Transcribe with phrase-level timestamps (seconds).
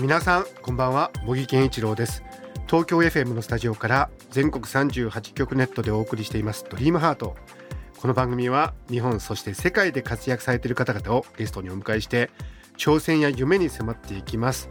[0.00, 2.24] 皆さんこんばんは茂木健一郎です。
[2.66, 7.36] 東京 FM のスタジオから全国38局ネットでお送りしていますドリームハート。
[7.98, 12.30] この番組は日本そして世界で活躍されている方々をゲストにお迎えして
[12.78, 14.70] 挑戦や夢に迫っていきます。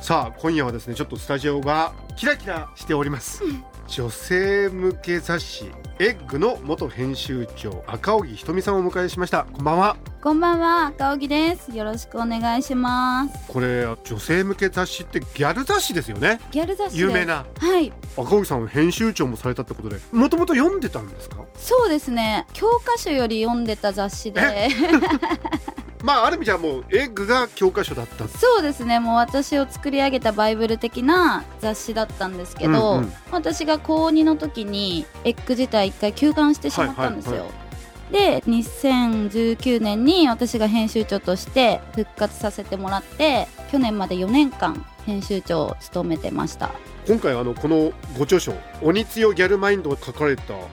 [0.00, 3.42] さあ今夜はですねちょっとスタジオがキラキラしております。
[3.86, 5.66] 女性向け雑誌
[6.00, 9.44] エッグの元編集長赤荻ひとみさんをお迎えしました。
[9.52, 9.96] こんばんは。
[10.20, 10.86] こんばんは。
[10.86, 11.70] 赤荻です。
[11.76, 13.46] よろしくお願いします。
[13.46, 16.40] これ女性向け雑誌ってギャル雑誌ですよね。
[16.50, 17.44] ギャル雑誌有名な。
[17.58, 17.92] はい。
[18.16, 21.44] 赤荻さんは編集長もされたってことでもともと読んでたんですか？
[21.56, 22.46] そうですね。
[22.54, 24.40] 教科書より読んでた雑誌で
[26.04, 28.28] まあある意味じゃもうエッグが教科書だった。
[28.28, 29.00] そうですね。
[29.00, 37.64] もう私を作り上げたバイブル的な雑誌だったんですけど、うんうん、私が高2の時にエッグ自体一回休刊してしまったんですよ、はいはいはい。
[38.12, 46.70] で2019年に私が編集長として復活させてもらって去年まで4年間編集長を務めてました
[47.06, 50.68] 今回あのこのご著書「鬼強ギャルマインド」を書かれたのは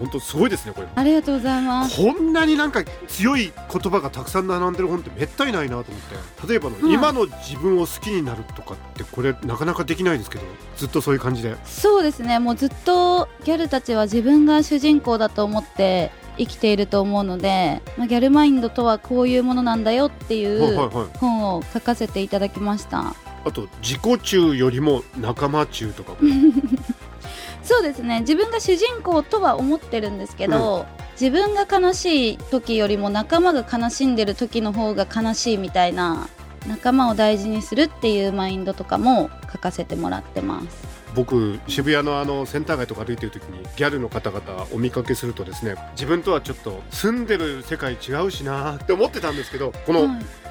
[0.00, 0.88] 本当すごいですねこれ。
[0.94, 1.96] ありがとうございます。
[1.96, 6.48] こんなになんか強い言葉がたくさん並んでる本ってめったにないなと思って。
[6.48, 10.44] 例えばの、うん、今の自分を好きになるとかってこれなかなかできないですけど
[10.76, 11.56] ずっとそういう感じで。
[11.64, 12.38] そうですね。
[12.38, 23.14] もうずっとギャルたちは自分が主人公だと思って生きていると思うので、まあ、ギャルマインドとはこういうものなんだよっていう本を書かせていただきました。
[23.44, 26.14] あと自己中よりも仲間中とか
[27.62, 28.20] そうですね。
[28.20, 36.28] 自分が主人公とは思ってるんですけど、うん、自分が悲しい時よりも仲間が悲しんでる時の方が悲しいみたいな
[36.66, 50.08] 仲間を大事にするっていうマインドとかも書かせてもらってます僕渋谷のあのセンター街とか歩いてる時にギャルの方々お見かけするとですね自分とはちょっと住んでる世界違うしなって思ってたんですけどこの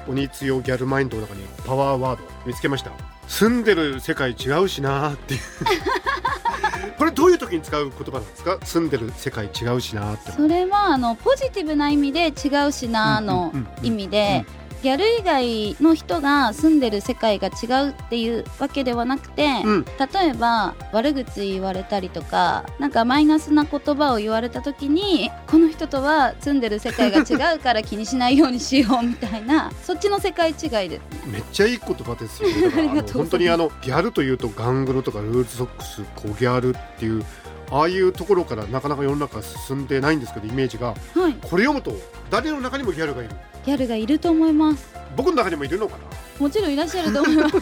[0.08, 2.92] 鬼強ギャルマインドの中にパワーワード見つけました。
[3.28, 5.40] 住んでる世界違うしなっていう。
[6.96, 8.58] これどういう時に使う言葉なんですか？
[8.64, 10.32] 住んでる世界違うしなって。
[10.32, 13.52] それはあのポジティブな意味で違うしなの
[13.82, 14.46] 意味で
[14.82, 32.48] ギャル以外の人が住んでる世界が違うっていうわけではなくて、うん、例えば悪口言われたりとかなんかマイナスな言葉を言われた時にこの人とは住んでる世界が違うから気にしないようにしようみたいな そっちの世界違いです、ね、めっちゃいい言葉ですよ。
[32.70, 33.48] ね本当に。
[33.48, 37.24] あのギャルというとガングロとかルーズソックスコギャルっていう
[37.70, 40.94] ああいうところからなかなか世の中進んでないんですけどイメージが、は
[41.28, 41.92] い、これ読むと
[42.30, 43.34] 誰の中にもギャルがいる
[43.68, 44.94] ギャルがいると思います。
[45.14, 46.04] 僕の中にもいるのかな？
[46.38, 47.56] もちろんいらっしゃると思います。
[47.58, 47.60] い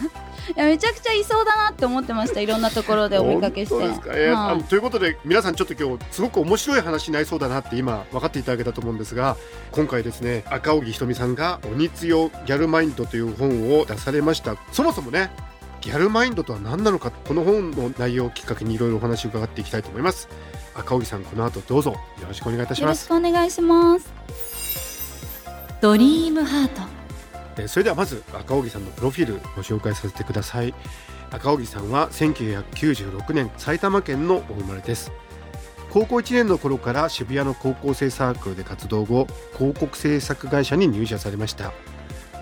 [0.55, 2.39] やめちゃくちゃいそうだなって思ってました。
[2.39, 3.85] いろんなところでお見かけして。
[3.85, 9.35] ですか、えーはい、ということで皆さんちょっと今日すごく面白い話になりそうだなって今分かっていただけたと思うんですが
[9.71, 14.55] 今回ですね赤荻ひとみさんが「鬼強ギャルマインド」という本を出されました。
[14.71, 15.29] そもそもね
[15.81, 20.29] ギャルマインドとは何なのかこの本の内容をきっかけにいろいろお話を伺っていきたいと思います。
[20.75, 21.91] 赤荻さんこの後どうぞ。
[21.91, 23.09] よろしくお願いいたします。
[23.09, 24.46] よろしくお願いします
[25.79, 27.67] ドリームハート。
[27.67, 30.73] それではまず赤荻さんのプロフィールご紹介させてください。
[31.31, 35.11] 赤荻さんは1996年埼玉県のお生まれです。
[35.91, 39.27] 高校1年の頃から渋谷の高校生サークルで活動後
[39.57, 41.73] 広告制作会社に入社されました。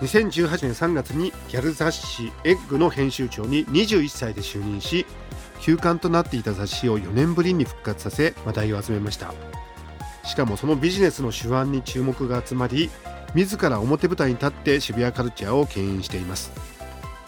[0.00, 5.06] 2018年3月にギャル雑誌「エッグの編集長に21歳で就任し
[5.60, 9.34] 休刊となっていた雑誌を4年ぶりに復活させ話題を集めました。
[10.24, 12.90] しかもそのビジネスの手腕に注目が集まり
[13.34, 16.52] 自ら表舞台に立って渋谷カルチャーを牽引しています。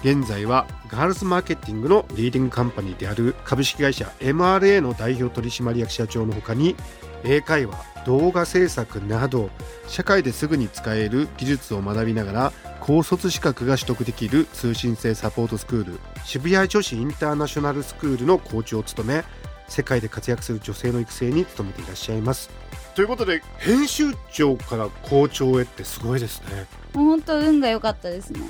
[0.01, 6.77] 現在はガールズマーケティングのリーディングカンパニーである株式会社 MRA の代表取締役社長のほかに
[7.25, 7.75] 英会話
[8.07, 9.51] 動画制作など
[9.89, 19.25] 社会ですぐに使える技術を学びながら高卒資格が取得できる通信制サポートスクール渋谷女子インターナショナルスクールの校長を務め
[19.67, 22.51] 世界で活躍する女性の育成に努めていらっしゃいます。
[22.99, 26.67] ということで編集長から校長へってすごいですね。
[26.93, 28.41] 本当運が良かったですね。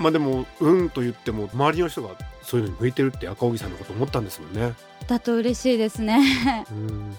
[0.00, 4.74] まあでも運と言っても周りの人がそういうのに向いてるって赤荻さんのこと思ったんですもんね。
[5.06, 6.66] だと嬉しいですね。
[6.72, 7.16] うん。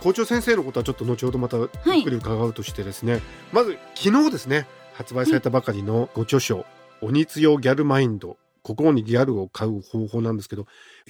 [0.00, 1.68] 校長先生のことはちょっと後ほどまたゆっ
[2.04, 6.66] くり伺うとしてですね、はい、まず昨日ですね発売されたばかりのご著書
[7.02, 8.36] 「鬼強ギャルマインド。
[8.62, 10.66] 心にギャルを買う方法なんですけど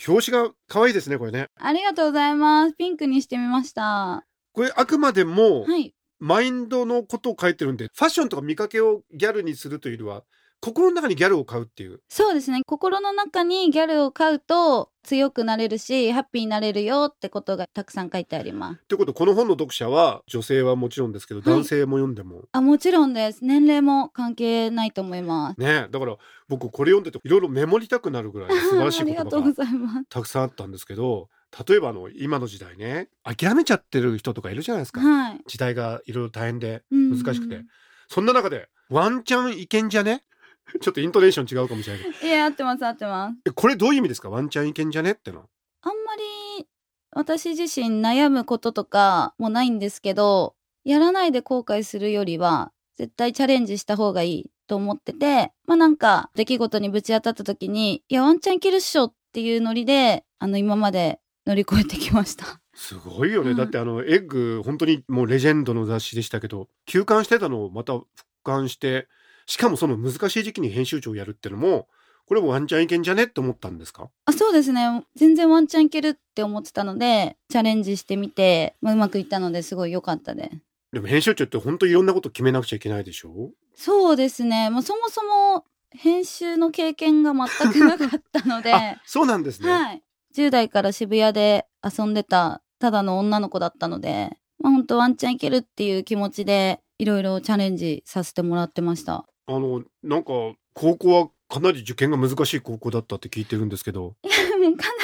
[0.06, 1.48] 表紙が可愛いですねこれね。
[1.58, 2.74] ありがとうございます。
[2.74, 4.24] ピンクにしてみました
[4.56, 10.22] これあくまでも、はい、マインドのことを書いてるんでファッションとか見かけをギャルにするというよりは
[10.60, 12.00] 心の中にギャルを買うっていう。
[12.08, 12.62] そうですね。
[12.66, 18.80] 心の中にギャルを買うと強くなれるしハッピーになれるよってことがたくさん書いてあります。
[18.88, 22.44] ということこの本の読者は女性はもちろんですけど、はい、男性も読んでも。
[22.50, 23.44] あもちろんです。
[23.44, 25.60] 年齢も関係ないと思います。
[25.60, 26.16] ねだから
[26.48, 31.28] 僕これ読んでていろいろメモりたくなるぐらい素晴らしい言葉がたくさんあったんですけど
[31.68, 37.62] 例えばあの今の時代ね諦めちゃってる人とかいるじゃないですか、はい、時代がいろいろ大変で難しくて。
[38.08, 40.22] そんな中でワンチャンいけんじゃね？
[40.80, 43.52] ちょっとイントネーション違うかもしれないいや合ってます合ってます。
[43.52, 44.30] これどういう意味ですか？
[44.30, 45.48] ワンチャンいけんじゃねっての。
[45.82, 46.14] あんま
[46.58, 46.66] り
[47.10, 50.54] 私自身悩むこととかもないんですけど
[50.84, 62.60] やらないで後悔するよりは絶対チャレンジした方がいいと思っててまあなんか出来事にぶち当たった時にいやワンチャンいけるっしょっていうノリであの今まで乗り越えてきました。
[62.74, 68.06] すごいよね、うん、だってあのエッグ本当にもうレジェンドの雑誌でしたけど休刊してたのをまた復
[68.44, 69.08] 刊して
[69.46, 71.88] しかもその難しい時期に編集長をやるっていうのも
[72.26, 74.10] これもワンチャンいけんじゃねって思ったんですか？
[74.24, 75.04] あそうですね。
[75.14, 80.50] 全然ワンチャンいけるって思ってたのでチャレンジしてみて、まあ、うまくいったのですごい良かったで。
[80.92, 83.52] でも編集長って本当いろんなこと決めなくちゃいけないでしょ？
[83.76, 88.74] そうですね、まあ、そもそも編集の経験が全くなかったので。
[89.06, 90.02] そうなんですね、はい、
[90.36, 99.24] 10代から渋谷で遊んでたただの女の子だったので、まあ、本当ワンチャンいけるっていう気持ちでいろいろチャレンジさせてもらってました。
[99.46, 100.32] あのなんか
[100.74, 104.14] 高校はかなり受験が難しい高校だったって聞いてるんですけど。
[104.20, 104.28] か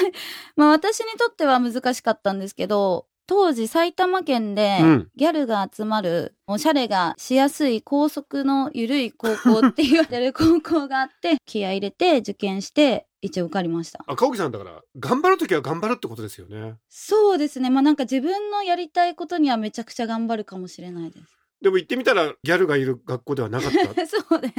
[0.03, 0.13] なり
[0.57, 4.79] まあ私にとっては難しかったんですけど当時埼玉県で
[5.17, 14.05] ギャルが集まる、うん、おしゃれがしやすい高速の緩い高校って言われる高校があって気合い入れて受験して一応受かりました。
[14.07, 16.75] 赤荻さんだから頑張る時は頑張るってことですよね。
[16.89, 17.71] そうですね。
[17.71, 21.25] まあなんか自分のやりたいことにはめちゃくちゃ頑張るかもしれないです。
[21.63, 23.79] でも行ってみたらギャルがいる学校ではなかった？
[24.07, 24.55] そうです。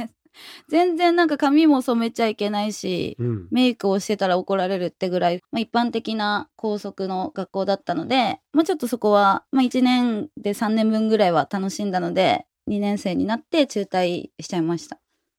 [0.68, 14.98] 全然なんか髪も染めちゃいけないし、うん、メイクをしてたら怒られるってぐらい、まあ、一般的な校則の学校だったので、まあ、ちょっとそこは、まあ、1年で3年分ぐらいは楽しんだので2年生になって中退しちゃいました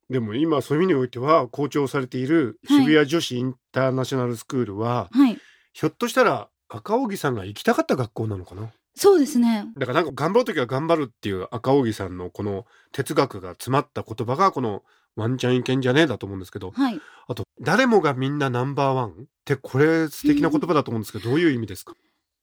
[0.10, 5.38] でも今そういう意味においては校長されている渋谷女子インターナショナルスクールは、はい、
[5.74, 8.72] ひょっとしたら赤荻さんが行きたかった学校なのかな？
[8.96, 9.68] そうですね。
[9.78, 14.84] だからなんか頑張る時は頑張るっていう赤荻さんのこの哲学が詰まった言葉がこの
[15.16, 19.13] ワンチャンいけんじゃねえだと思うんですけど、はい、あと誰もがみんなナンバーワンっ
[19.44, 21.94] てこれ素敵な言葉だと思うんですけど、どういう意味ですか？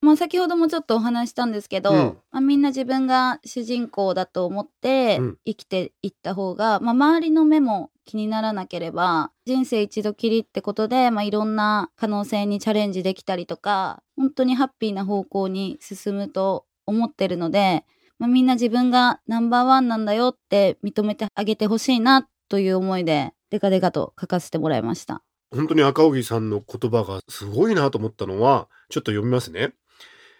[0.03, 17.85] まあ、先ほどもちょっとお話したんですけど、うん、まあ、みんな自分が主人公だと思って生きていった方が、うん、まあ、周りの目も気にならなければ人生一度きりってことで、まあ、いろんな可能性にチャレンジできたりとか本当にハッピーな方向に進むと思ってるので、
[18.19, 25.23] まあ、みんな自分がナンバーワンなんだよって認めてあげてほしいなという思いでデカデカと書かせてもらいました。
[25.55, 29.73] 本当に赤荻さんの言葉がすごいなと思ったのはちょっと読みますね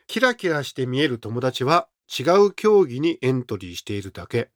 [0.08, 4.50] キラキラして見える友達は違う競技にエントリーしているだけ。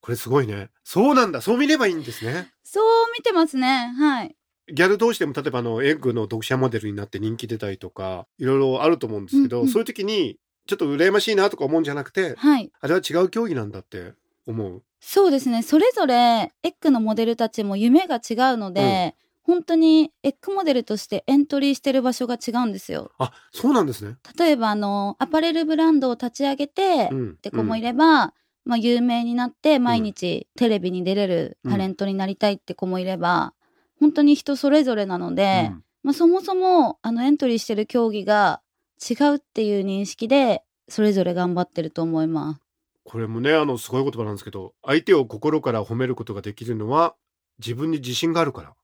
[0.00, 0.70] これすごいね。
[0.84, 1.40] そうなんだ。
[1.40, 2.52] そう見ればいいんですね。
[2.64, 3.92] そう見てますね。
[3.96, 4.36] はい。
[4.72, 14.12] ギャル同士でも例えばあのエッグの読者モデルになって人気出たりとかいろいろあると思うんですけど、うんうん、そういう時にちょっと羨ましいなとか思うんじゃなくて、はい、あれは違う競技なんだって
[14.46, 14.82] 思う。
[15.00, 15.62] そうですね。
[15.62, 23.12] それぞれエッグのモデルたちも夢が違うので、うん、本当にエッグモデルとしてエントリーしてる場所が違うんですよ。
[23.18, 24.16] あそうなんですね。
[24.38, 28.32] 例えばあのアパレルブランドを立ち上げて、うん、って子もいれば、うん、
[28.64, 33.54] まあ、有名になって毎日テレビに出れるタレントになりたいって子もいれば、
[33.98, 35.72] 本当に人それぞれなので、
[36.02, 38.60] まあ、そもそもあのエントリーしてる競技が
[38.98, 42.60] 違うっていう認識でそれぞれ頑張ってると思います。
[43.04, 47.14] これもねあのすごい言葉なんですけど相手を心から褒めることができるのは
[47.58, 48.74] 自分に自信があるから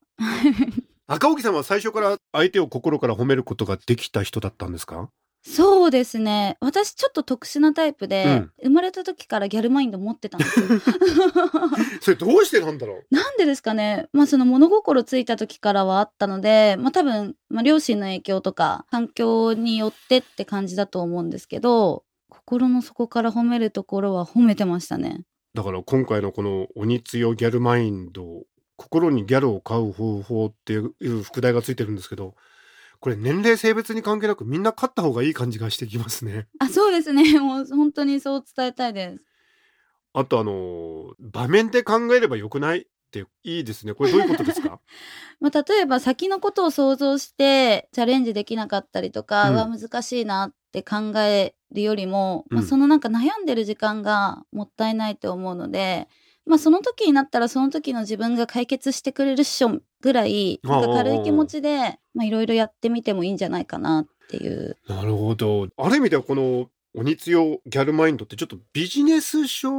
[1.07, 5.09] 赤荻さんは最初から相手を心から褒めることができた人だったんですか？
[5.41, 6.57] そうですね。
[6.59, 10.65] 私ちょっと特殊なタイプで、うん、生まれた時からギャルマインド持ってたんですよ。
[12.01, 13.15] それどうしてなんだろう？
[13.15, 14.09] なんでですかね。
[14.11, 25.21] まあその物心ついた時からはあったのでまあ多分、まあ、両親の影響とか環境によってって感じだと思うんですけど心の底から褒めるところは褒めてましたね。
[25.53, 28.43] だから今回のこの鬼強ギャルマインド
[28.79, 32.33] 心にギャルを買う方法っていう副題がついてるんですけど
[33.01, 36.47] これ年齢性別に関係なくみんな勝った方がいい感じがしてきますね。
[36.59, 37.23] あそうですね。
[37.39, 39.23] もう本当にそう伝えたいです。
[40.13, 43.93] あとあの場面で考えればよくないっていいですね。
[43.93, 44.79] これどういうことですか？
[45.39, 49.55] まあ、例えば先のことを想像してチャレンジできなかったりとか、うん。
[49.55, 52.67] は難しいなって考えるよりも、まあ、うん。
[52.67, 56.07] そのなんか悩んでる時間がもったいないと思うので、
[56.49, 64.75] まあ、その時になったらその時の自分が解決してくれるっしょぐらいなんか軽い気持ちでまあいろいろやってみてもいいんじゃないかなっていう。
[64.87, 65.67] なるほど。
[65.77, 69.69] ある意味ではこの鬼強ギャルマインドってちょっとビジネス書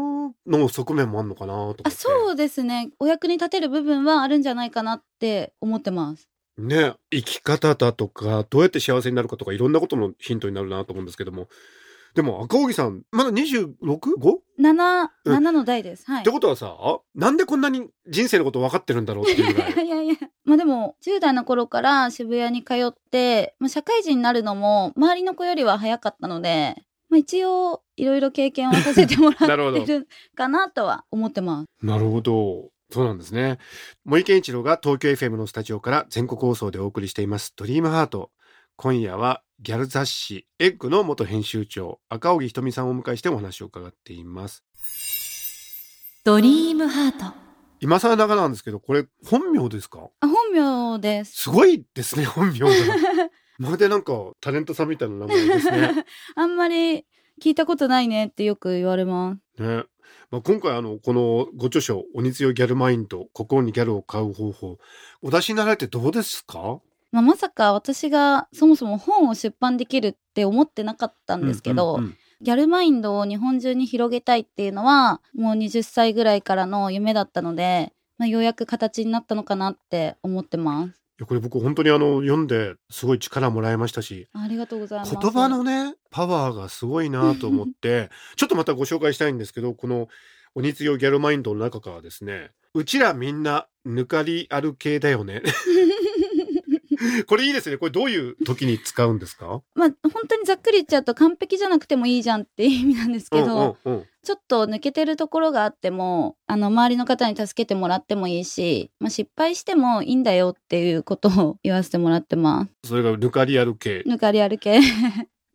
[0.46, 1.78] の側面もあるのかなと。
[1.82, 6.28] あそうですねお役に立てる部分はあるんじゃないかなって思ってます。
[6.56, 11.48] ね、生き方だとか、どうやって幸せになるかとか、いろんなことのヒントになるなと思うんですけども。
[12.14, 14.38] でも、赤荻さん、まだ 26?5?
[14.59, 16.05] 7、うん7の代です。
[16.07, 16.31] はいって。
[16.31, 16.76] ことはさ、
[17.14, 19.73] なんでこんなに人生のこと分かってるんだろうっていうぐらい。
[19.87, 20.14] いやいや
[20.45, 31.87] まあでも10代の頃から渋谷に通って、まあ、社会人になるのも周りの子よりは早かったので、まあ、一応いろいろ経験をさせてもらってるかなとは思ってます。
[31.87, 32.71] なるほど。
[32.93, 33.59] そうなんですね。
[34.05, 38.31] 森健一郎が東京 FM のスタジオから全国放送でお送りしています、ドリームハート。
[38.82, 44.64] 今夜はギャル雑誌エッグの元編集長、赤荻ひとみさんをお迎えしてお話を伺っています。
[46.25, 47.34] ドリームハート
[47.80, 50.08] 今更ながらなんですけど、これ本名ですか？
[50.20, 51.42] あ本名です。
[51.42, 52.68] すごいですね、本名が。
[53.60, 56.06] まるでなんかタレントさんみたいな名前ですね。
[56.34, 57.00] あんまり
[57.42, 59.62] 聞いたことないねってよく言われます。
[59.62, 59.84] ね。
[60.30, 64.78] まあ、今回あの、このご著書、鬼強ギャルマインド、心にギャルを買う方法、
[65.20, 66.80] お出しになられてどうですか？
[67.12, 81.00] まあ、まさか私がそもそも本を出版できるって思ってなかったんですけど、うんうんうんギャルマインドを日本中に広げたいっていうのはもう20歳ぐらいからの夢だったので、まあ、ようやく形になったのかなって思ってます。
[81.26, 85.17] これ僕本当にあの読んですごい力もらいましたしありがとうございます。
[85.21, 90.09] 言葉のねパワーがすごいなと思って ちょっとまたご紹介したいんですけどこの
[90.57, 95.43] 「鬼強ギャルマインド」の中からですね「うちらみんな抜かりある系だよね」
[97.26, 97.78] これいいですね。
[97.78, 99.62] これどういう時に使うんですか？
[99.75, 104.07] まあ本当にざっくり言っちゃうと完璧じゃなくてもいいじゃんっていう意味なんですけど、うんうんうん。
[104.23, 112.90] ちょっと抜けてるところがあってもあの周りの方に助けてもらってもいいし、まあ、失敗してもいいんだよっていうことを言わせてもらってます。
[112.90, 114.80] それが抜かりある系抜かりある系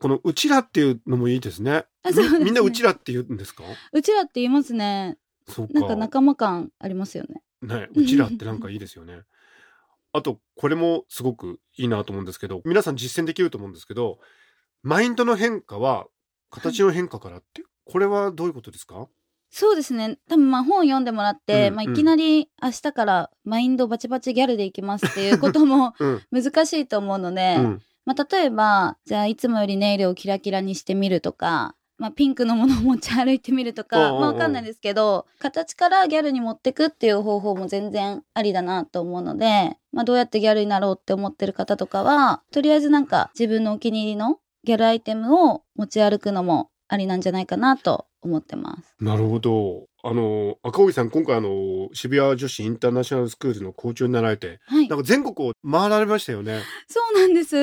[0.01, 1.85] この「うちら」っていうのもいいですね。
[2.03, 2.11] ね。
[2.39, 3.63] みみんな「うちら」って言うんですか？
[3.93, 5.17] うちらって言いますね。
[5.69, 7.43] なんか仲間感ありますよね。
[7.61, 9.21] ね、うちらってなんかいいですよね。
[10.15, 14.19] あと、これもすごくいいなと思うんですけど、皆さん実践できると思うんですけど、
[14.83, 16.05] マインドの変化は
[16.51, 19.07] 形の変化からって、これはどういうことですか？
[19.51, 26.21] そうですね多分まあ本読んでもらって、まあ、うんうんいきなり明日からマインドバチバチギャルでいきますっていうことも うん。
[26.43, 27.81] 難しいと思うので、うん。
[28.05, 48.95] まあ、例えばじゃあいつもよりネイルをキラキラにしてみるとか、まあ、ピンクのものを持ち歩いてみるとか、まあ、わかんないですけど形からギャルに持ってくっていう方法も全然ありだなと思うので、まあ、どうやってギャルになろうって思ってる方とかはとりあえずなんか自分のお気に入りのギャルアイテムを持ち歩くのもありなんじゃないかなと思ってます。
[48.99, 49.85] なるほど。
[50.03, 56.61] あの、赤荻さん、今回あの、渋谷女子インターナショナルスクールの校長になられて、はいなんか全国を回られましたよね。
[56.87, 57.55] そうなんです。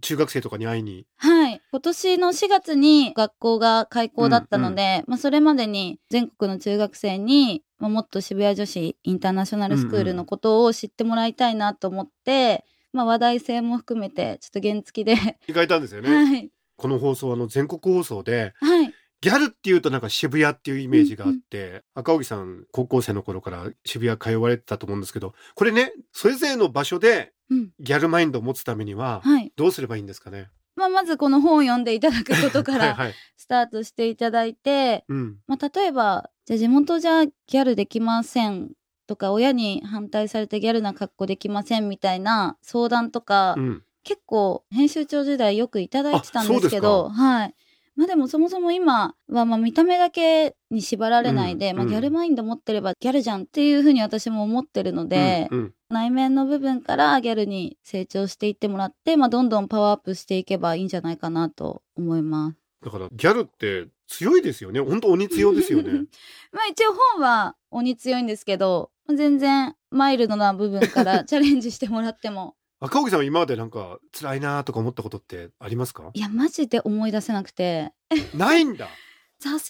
[0.00, 1.06] 中学生とかに会いに。
[1.16, 1.60] はい。
[1.70, 15.14] 今年の4月に学校が開校だったので、まあそれまでに全国の中学生に、まあ、もっと渋谷女子インターナショナルスクールのことを知ってもらいたいなと思って、まあ話題性も含めてちょっと原付きで、
[15.46, 16.08] 行かれたんですよね。
[16.12, 16.50] はい。
[16.76, 18.94] この放送はあの全国放送で、はい。
[19.20, 27.70] ギャルっていうとなんか渋谷っていうイメージがあって、赤荻さん高校生の頃から渋谷通われてたと思うんですけど、これね、それぞれの場所でうん。
[27.80, 29.52] ギャルマインドを持つためには、はい。
[29.56, 30.48] どうすればいいんですかね？
[30.76, 32.96] まあまずこの本を読んでいただくことから。
[33.36, 35.36] スタートしていただいて、うん。
[35.48, 38.70] まあ例えば、じゃあ地元じゃギャルできません
[39.08, 43.82] とか、親に反対されてギャルな格好できませんみたいな相談とか、うん。
[44.04, 47.54] 結構編集長時代よくいただいてたんですけどうはい
[47.96, 62.56] まあでもそもそも今はまあ見た目だけに縛られないで、まあ、うんうんギャルマインド持ってればギャルじゃんっていうふうに私も思ってるので、うんうん内面の部分からギャルに成長していってもらって、まあ、どんどんパワーアップしていけばいいんじゃないかなと思います。
[62.84, 64.80] だからギャルって強いですよね。
[64.80, 65.90] 本当鬼強ですよね。
[66.52, 76.10] まあ一応本は鬼強いんですけど全然マイルドな部分からチャレンジしてもらっても赤荻さんは今までなんか辛いなとか思ったことってありますか？
[76.14, 77.92] いやマジで思い出せなくて。
[78.34, 78.88] ないんだ。
[79.42, 79.60] 挫折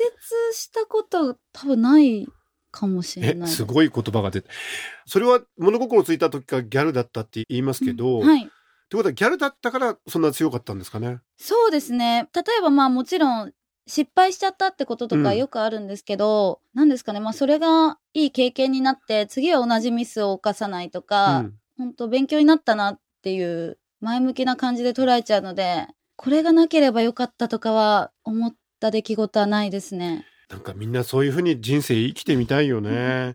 [0.52, 2.26] したこと多分ない
[2.70, 3.64] かもしれえないす。
[3.64, 4.48] ごい言葉が出て
[5.06, 8.50] それは物心ついた時からギャルだったって言いますけど、ってうんはい。
[8.92, 11.18] ことはギャルだったからそんな強かったんですかね？
[11.36, 12.28] そうですね。
[12.34, 13.52] 例えばまあもちろん
[13.86, 15.24] 失敗しちゃったってこととうん。
[15.24, 17.18] かよくあるんですけど、何ですかね。
[17.20, 30.26] まあそれがいい経験になって次は同じミスを犯さないとか、うん本当勉強になったなっていう前向きな感じで捉えちゃうので、これがなければよかったとかは思った出来事はないですね。
[30.50, 33.34] なんかみんなそういうふうに人生生きてみたいよね。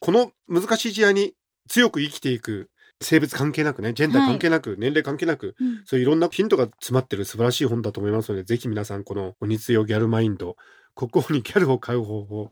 [0.00, 1.34] この難しい時代に
[1.68, 2.70] 強く生きていく
[3.02, 10.56] 性別関係なくね、ジェンダー関係なく、はい、年齢関係なく、うん、そういういろんなヒントが詰まってる素晴らしい本だと思いますので、ぜひ皆さんこの鬼強ギャルマインド、
[10.96, 12.50] 国王にギャルを買う方法、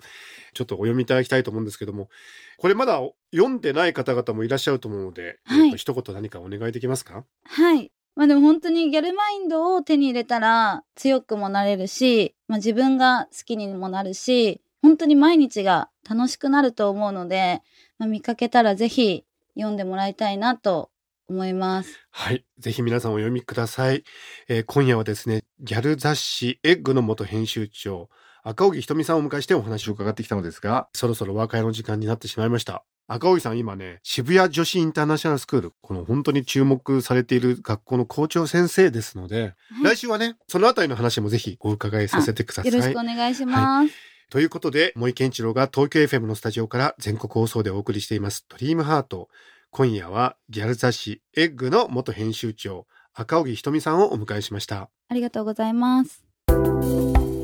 [0.52, 2.10] ちょっとお読みいただきたいと思うんですけども、
[2.58, 3.00] これまだ
[3.32, 7.24] 読んでない方々もいらっしゃると思うので、はい、一言何かお願いできますか？
[7.46, 7.90] はい。
[8.14, 17.62] まあでも本当にギャルマインドを手に入れたら強くもなれるし、まあ自分が好きにもなるし、本当に毎日が楽しくなると思うので、
[17.98, 19.24] まあ、見かけたらぜひ
[19.54, 20.90] 読んでもらいたいなと
[21.26, 21.98] 思います。
[22.10, 22.44] はい。
[22.58, 24.04] ぜひ皆さんお読みください。
[24.46, 28.10] えー、今夜はですね、ギャル雑誌エッグの元編集長、
[28.44, 32.84] 赤荻ひとみさんをお迎えしてお話を伺ってきたのですが、そろそろお別れの時間になってしまいました。
[33.06, 42.72] 赤荻さん今ね、渋谷女子インターナショナルスクール、この本当に注目されている学校の校長先生ですので、はい、来週はね、そのあたりの話もぜひお伺いさせてください。
[42.72, 43.58] よろしくお願いします。
[43.58, 49.28] はいということで、森健一郎が東京 FM のスタジオから全国放送でお送りしています、ドリームハート。
[49.70, 54.88] 今夜はギャル雑誌エッグの元編集長、赤荻ひとみさんをお迎えしました。
[55.08, 56.24] ありがとうございます。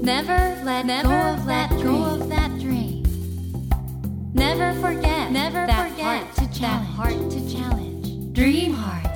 [0.03, 0.33] Never
[0.65, 3.03] let go of that dream.
[4.35, 6.25] Never forget, never forget
[6.61, 8.33] that heart to challenge.
[8.33, 9.11] Dream heart.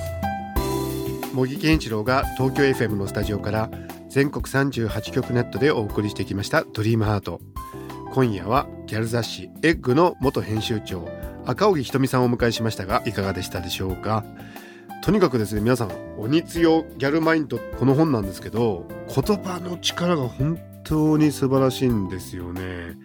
[1.33, 3.69] 茂木健一郎が東京 FM のスタジオから
[4.09, 7.41] 全国38局ネットでお送りしてきましたドリームハート。
[8.13, 11.09] 今夜はギャル雑誌エッグの元編集長
[11.45, 14.23] 赤荻ひとみさんをお迎えしましたがいかがでしたでしょうか？
[15.03, 22.97] とにかくですね皆さん「鬼強ギャルマインド」この本なんですけど言葉の力が本当に素晴らしいんですよね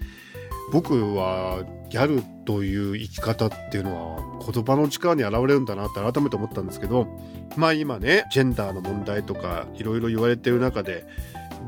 [0.73, 7.09] 僕はギャルという生き方っていうのは言葉の力に現れるんだなって改めて思ったんですけど
[7.57, 11.07] まあ今ねジェンダーの問題とかいろいろ言われてる中で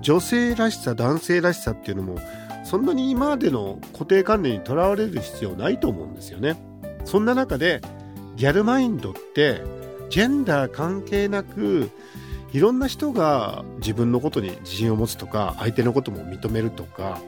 [0.00, 2.18] 女性らしさ男性らしさっていうのも
[2.64, 6.56] そんなに今までの固定観念にとらわれる必要ないと思うんですよね。
[7.04, 7.80] そんな中で
[8.36, 9.62] ギャルマインドって
[10.08, 11.90] ジェンダー関係なく
[12.52, 17.20] いろんな人が自分のことに自信を持つとか相手のことも認めるとか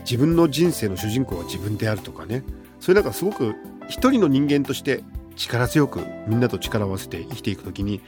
[0.00, 2.42] 自分の人生の主人公は自分であるとかね。
[2.80, 3.54] それなんかすごく
[3.88, 5.02] 一人の人間として
[5.36, 8.00] 力強くみんなと力を合わせて生きていく時に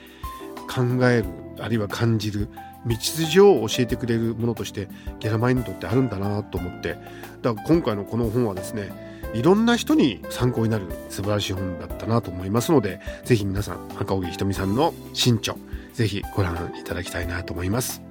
[0.68, 1.24] 考える
[1.60, 2.48] あるいは感じる
[2.86, 6.96] 道筋を教えてくれるものとしてギャラマインドってあるんだなと思って。
[7.42, 8.92] だから今回のこの本はですね
[9.34, 15.54] いろんな人に参考になる素晴らしい本だったなと思いますのでぜひ皆さん赤荻ひとみさんの新著
[15.94, 18.02] ぜひご覧いただきたいなと思います。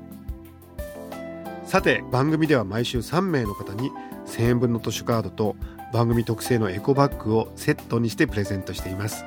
[1.66, 3.92] さて番組では毎週3名の方に
[4.26, 5.56] 1000円分の図書カードと
[5.94, 9.24] 番組特製のエコバッグをセットにしてプレゼントしています。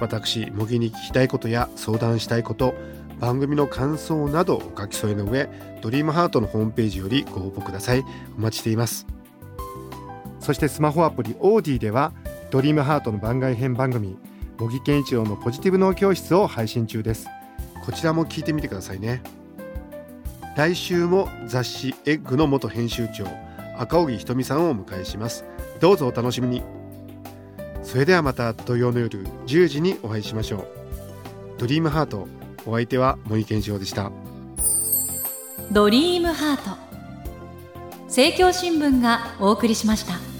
[0.00, 2.74] 私模擬に聞きたいことや相談したいこと
[3.20, 5.48] 番組の感想などお書き添えの上
[5.82, 8.04] ドリームハートのホームページよりご応募ください。
[8.36, 9.06] お待ちしています。
[10.40, 12.12] そしてスマホアプリオーディでは
[12.50, 14.16] ドリームハートの番外編番組
[14.58, 17.26] 茂木健一郎のポジティブ脳教室を配信中です。
[17.84, 19.22] こちらも聞いてみてくださいね。
[20.56, 23.26] 来週も雑誌エッグの元編集長
[23.76, 25.44] 赤荻ひとみさんをお迎えします。
[25.80, 26.62] どうぞお楽しみに。
[27.82, 30.66] それではまた土曜の夜10時にお会いしましょう。
[31.58, 32.26] ドリームハート
[32.66, 34.10] お相手は森健一郎でした。
[35.70, 36.76] ドリームハート。
[38.06, 40.33] 政教新聞がお送りしました。